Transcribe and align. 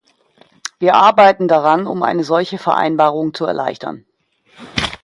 Wir 0.79 0.95
arbeiten 0.95 1.47
daran, 1.47 1.85
um 1.85 2.01
eine 2.01 2.23
solche 2.23 2.57
Vereinbarung 2.57 3.35
zu 3.35 3.45
erleichtern. 3.45 4.03